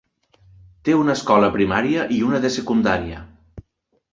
[0.87, 3.21] Té una escola primària i una de secundària.